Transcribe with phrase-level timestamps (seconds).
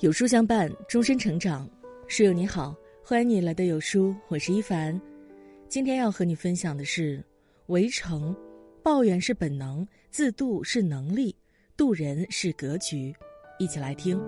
[0.00, 1.66] 有书相伴，终身成长。
[2.06, 5.00] 书友你好，欢迎你来到有书，我是一凡。
[5.70, 7.18] 今天要和你分享的是
[7.68, 8.34] 《围城》，
[8.82, 11.34] 抱怨是本能，自渡是能力，
[11.78, 13.14] 渡人是格局。
[13.58, 14.18] 一起来听。《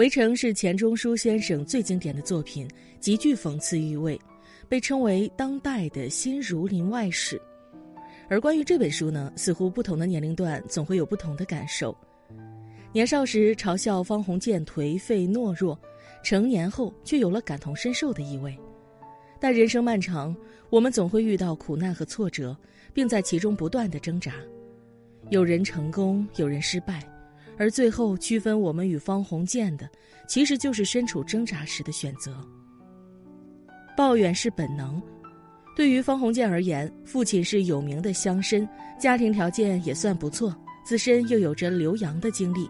[0.00, 2.66] 围城》是钱钟书先生最经典的作品，
[3.00, 4.18] 极具讽刺意味，
[4.66, 7.36] 被称为当代的新《儒林外史》。
[8.26, 11.94] 而关于这本书呢，似乎不同的年龄段总会有不同的感受。
[12.94, 15.78] 年少时嘲笑方鸿渐颓废懦弱，
[16.24, 18.58] 成年后却有了感同身受的意味。
[19.38, 20.34] 但人生漫长，
[20.70, 22.56] 我们总会遇到苦难和挫折，
[22.94, 24.32] 并在其中不断的挣扎。
[25.28, 27.06] 有人成功，有人失败。
[27.60, 29.86] 而最后区分我们与方鸿渐的，
[30.26, 32.34] 其实就是身处挣扎时的选择。
[33.94, 35.00] 抱怨是本能，
[35.76, 38.66] 对于方鸿渐而言，父亲是有名的乡绅，
[38.98, 42.66] 家庭条件也算不错，自身又有着留洋的经历。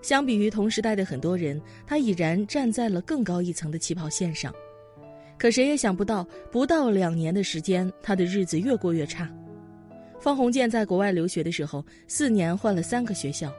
[0.00, 4.54] 相比于同时代的很多人，他已然站在了更高一层的起跑线上。
[5.36, 9.28] 可谁也想不到，不到两年的时间，他的日子越过越差。
[10.20, 13.52] 方鸿渐在国外留学的时候，四年换了三个学校。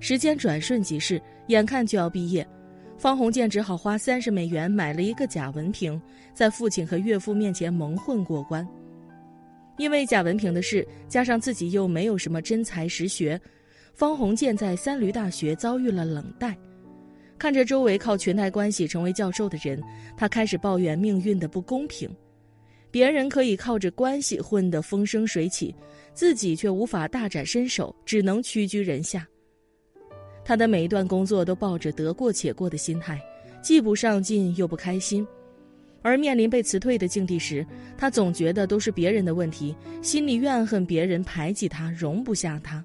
[0.00, 2.46] 时间转瞬即逝，眼看就要毕业，
[2.98, 6.00] 方鸿渐只好花三十美元买了一个假文凭，
[6.34, 8.66] 在父亲和岳父面前蒙混过关。
[9.78, 13.40] 因为假文凭的事，加上自己又没有什么真才实学，
[13.94, 16.56] 方鸿渐在三闾大学遭遇了冷待。
[17.38, 19.82] 看着周围靠裙带关系成为教授的人，
[20.16, 22.08] 他开始抱怨命运的不公平：
[22.90, 25.74] 别人可以靠着关系混得风生水起，
[26.14, 29.28] 自己却无法大展身手，只能屈居人下。
[30.46, 33.20] 他的每一段工作都抱着得过且过的心态，
[33.60, 35.26] 既不上进又不开心，
[36.02, 37.66] 而面临被辞退的境地时，
[37.98, 42.84] 他总觉得都是别人的问题，心里怨恨别人排挤他，容不下他。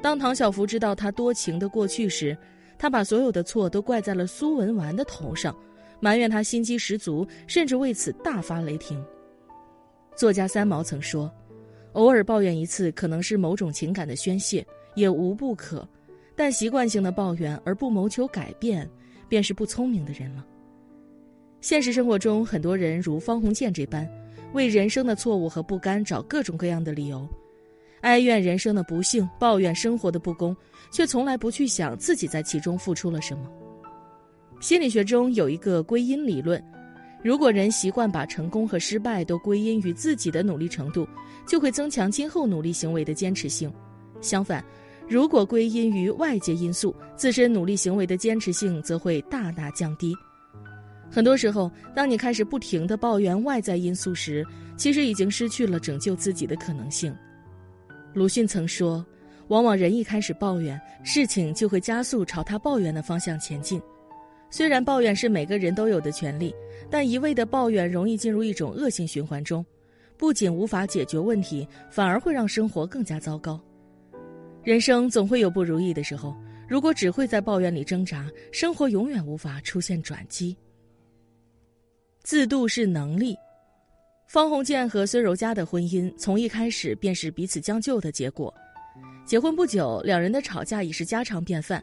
[0.00, 2.34] 当唐小芙知道他多情的过去时，
[2.78, 5.54] 他把所有的错都怪在了苏文纨的头上，
[6.00, 9.04] 埋怨他心机十足，甚至为此大发雷霆。
[10.16, 11.30] 作家三毛曾说
[11.92, 15.86] ：“偶尔抱怨一次，可能是某种情感的宣泄，也无不可。”
[16.36, 18.88] 但习惯性的抱怨而不谋求改变，
[19.28, 20.44] 便是不聪明的人了。
[21.60, 24.08] 现实生活中，很多人如方鸿渐这般，
[24.52, 27.26] 为人生的错误和不甘找各种各样的理由，
[28.02, 30.54] 哀怨人生的不幸，抱怨生活的不公，
[30.90, 33.50] 却从来不去想自己在其中付出了什么。
[34.60, 36.62] 心理学中有一个归因理论：
[37.22, 41.08] 如果人习惯把成功和失败都归因于自己的努力程度，
[41.46, 43.72] 就会增强今后努力行为的坚持性。
[44.20, 44.62] 相反，
[45.08, 50.14] 如果归因于外界因素，自身努力行为的坚持性则会大大降低。
[51.10, 54.44] 很多时候，当你开始不停的抱怨外在因素时，
[54.76, 57.14] 其实已经失去了拯救自己的可能性。
[58.14, 59.04] 鲁迅曾说
[59.48, 63.80] ：“往往人一开始抱怨，事情就会加速朝他抱怨的方向前进。
[64.50, 66.52] 虽然抱怨是每个人都有的权利，
[66.90, 69.64] 但一味的抱怨容易进入一种恶性循环中，
[70.16, 73.60] 不仅无法解决问题，反而会让生活更加糟糕。”
[74.64, 76.34] 人生总会有不如意的时候，
[76.66, 80.56] 如果只会在抱怨里挣扎，生活永远无法出现转机。
[82.22, 83.36] 自渡是能力。
[84.26, 88.52] 方鸿渐和孙柔嘉的婚姻从一开始便是彼此将就的结果。
[89.26, 91.82] 结婚不久，两人的吵架已是家常便饭，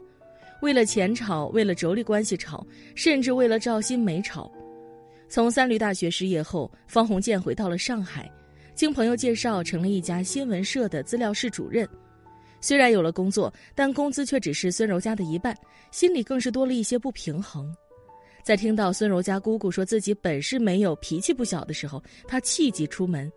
[0.60, 2.66] 为了钱吵，为了妯娌关系吵，
[2.96, 4.50] 甚至为了赵新梅吵。
[5.28, 8.28] 从三闾大学失业后，方鸿渐回到了上海，
[8.74, 11.88] 经朋友介绍，成了一家新闻社的资料室主任。
[12.62, 15.54] 虽然有了工作，但工资却只是孙柔嘉的一半，
[15.90, 17.70] 心里更是多了一些不平衡。
[18.42, 23.30] 在听到孙柔嘉姑姑说自己本事没有、脾气不小的时候，他气急出门，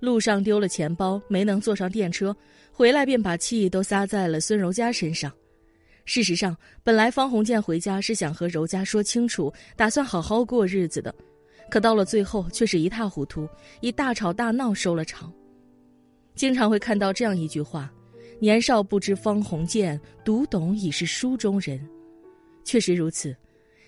[0.00, 2.34] 路上丢了钱包，没能坐上电车，
[2.72, 5.32] 回来便把气都撒在了孙柔嘉身上。
[6.04, 11.14] 事实上，本来方鸿渐回家是想和柔嘉说清楚，打算好好过日子的，
[11.68, 13.46] 可到了最后却是一塌糊涂，
[13.80, 15.32] 以大吵大闹收了场。
[16.34, 17.92] 经常会看到这样一句话。
[18.40, 21.80] 年少不知方鸿渐，读懂已是书中人。
[22.64, 23.34] 确实如此，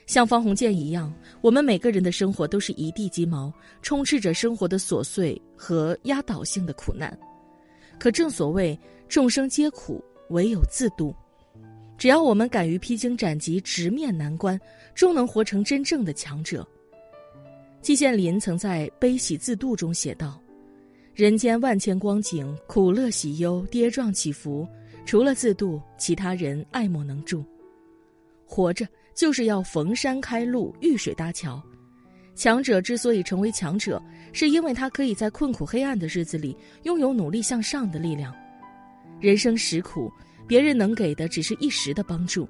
[0.07, 7.17] 像方鸿渐一样，我们每个人的生活都是一地鸡毛，充斥着生活的琐碎和压倒性的苦难。
[7.99, 11.15] 可正所谓众生皆苦，唯有自渡。
[11.97, 14.59] 只要我们敢于披荆斩棘，直面难关，
[14.95, 16.67] 终能活成真正的强者。
[17.83, 20.41] 季羡林曾在《悲喜自渡》中写道。
[21.15, 24.67] 人间万千光景，苦乐喜忧，跌撞起伏，
[25.05, 27.45] 除了自渡，其他人爱莫能助。
[28.47, 31.63] 活着就是要逢山开路，遇水搭桥。
[32.35, 34.03] 强者之所以成为强者，
[34.33, 38.35] 是因为他可以在困苦黑暗的日子里拥有努力向上的力量。
[39.21, 40.11] 人生实苦，
[40.47, 42.49] 别人能给的只是一时的帮助。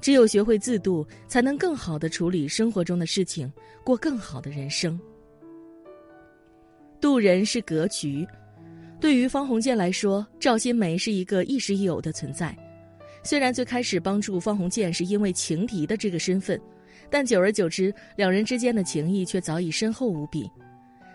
[0.00, 3.52] 只有学会自渡，才能更好的处理生活中的事情，
[3.84, 4.98] 过更好的人生。
[7.02, 8.24] 渡人是格局。
[9.00, 12.56] 对于方鸿渐来说，赵新梅是一个亦师亦友的存在。
[13.24, 16.58] 虽然最开始帮助方鸿渐是因为情敌的这个身份。
[17.10, 20.48] 但久而久之，两人之间的情谊却早已深厚无比。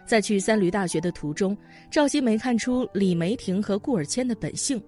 [0.06, 1.58] 在去三闾大学的途中，
[1.90, 4.82] 赵新梅看出李梅婷和顾尔谦的本性，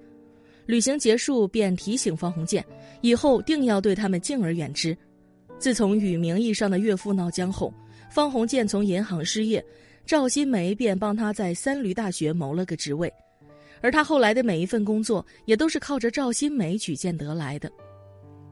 [0.66, 2.64] 旅行结束便提醒方鸿渐，
[3.00, 4.96] 以后定要对他们敬而远之。
[5.58, 7.74] 自从与名义上的岳父闹僵后，
[8.12, 9.64] 方鸿渐从银行失业，
[10.10, 13.14] 赵新梅便帮他在三闾大学谋了个职位，
[13.80, 17.72] 而他后来的每一份工作也都是靠着赵新梅举荐得来的。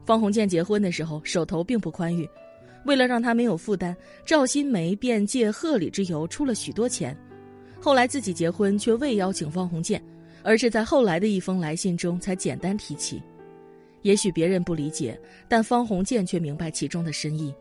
[0.06, 2.30] 方鸿渐结婚的时候，手头并不宽裕。
[2.84, 7.12] 为了让他没有负担，赵新梅便借贺礼之由出了许多钱。
[7.80, 10.00] 后来自己结婚却未邀请方鸿渐，
[10.44, 13.20] 而是在后来的一封来信中才简单提起。
[14.02, 17.52] 也许别人不理解，但方鸿渐却明白其中的深意。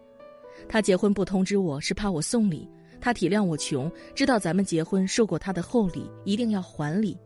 [0.69, 7.17] 他结婚不通知我是怕我送礼，他体谅我穷，知道咱们结婚受过他的厚礼，一定要还礼。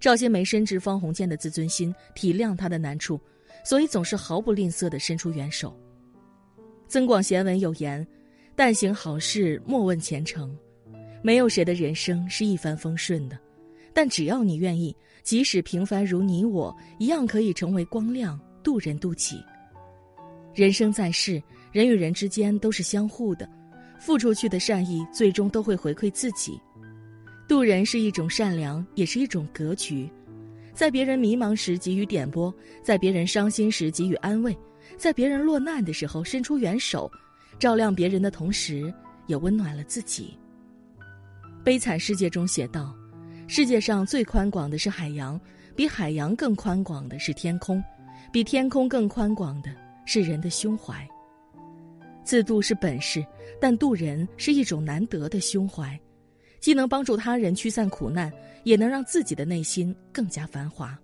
[0.00, 3.20] 赵新梅深知方鸿渐的自尊心，体谅他的难处，
[3.64, 5.76] 所以总是毫不吝啬地伸出援手。
[6.86, 8.06] 增广贤文有言
[8.54, 10.56] ：“但行好事，莫问前程。”
[11.20, 13.36] 没有谁的人生是一帆风顺的，
[13.92, 19.42] 但只要你愿意，即使平凡如你我，一样可以成为光亮，渡人渡己。
[20.54, 23.50] 人生在世，人与人之间都是相互的，
[23.98, 26.60] 付出去的善意，最终都会回馈自己。
[27.46, 30.08] 渡人是一种善良，也是一种格局。
[30.74, 34.56] 在别人迷茫时给予点拨，在别人伤心时给予安慰。
[34.96, 37.10] 在别人落难的时候伸出援手，
[37.58, 38.92] 照亮别人的同时，
[39.26, 40.36] 也温暖了自己。
[41.64, 42.94] 悲惨世界中写道
[43.46, 45.38] ：“世界上最宽广的是海洋，
[45.74, 47.82] 比海洋更宽广的是天空，
[48.32, 49.70] 比天空更宽广的
[50.06, 51.06] 是人的胸怀。”
[52.28, 53.24] 自渡是本事，
[53.58, 55.98] 但渡人是一种难得的胸怀，
[56.60, 58.30] 既能帮助他人驱散苦难，
[58.64, 60.94] 也能让自己的内心更加繁华。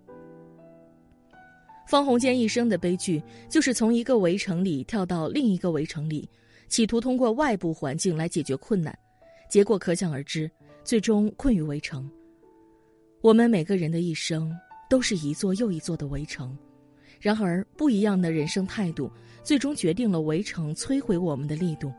[1.88, 6.29] 方鸿渐一生的悲剧，就是从一个围城里跳到另一个围城里，
[6.69, 8.94] 企图通过外部环境来解决困难，
[9.49, 10.50] 结果可想而知，
[10.85, 12.06] 最终困于围城。
[13.23, 14.55] 我们每个人的一生，
[14.91, 16.55] 都是一座又一座的围城，
[17.25, 19.11] 然而不一样的人生态度，
[19.43, 21.91] 最终决定了围城摧毁我们的力度。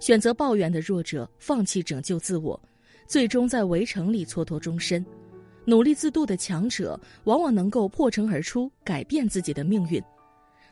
[0.00, 2.60] 选择抱怨的弱者，放弃拯救自我，
[3.06, 5.06] 最终在围城里蹉跎终身。
[5.64, 10.02] 努力自渡的强者，往往能够破城而出，改变自己的命运；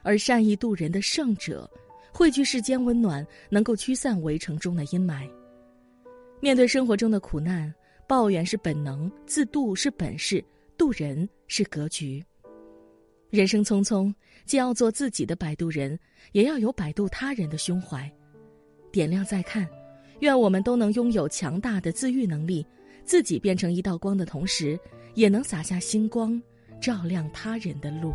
[0.03, 1.71] 而善意渡人的圣者，
[2.13, 5.31] 汇聚世间温暖，能够驱散围城中的阴霾。
[6.41, 7.73] 面对生活中的苦难，
[8.09, 10.45] 抱怨是本能，自渡是本事，
[10.77, 12.25] 渡人是格局。
[13.31, 14.13] 人生匆匆，
[14.47, 15.99] 既要做自己的摆渡人，
[16.33, 18.11] 也要有摆渡他人的胸怀。
[18.91, 19.69] 点亮再看，
[20.21, 22.67] 愿我们都能拥有强大的自愈能力。
[23.05, 24.79] 自己变成一道光的同时，
[25.15, 26.41] 也能洒下星光，
[26.81, 28.13] 照亮他人的路。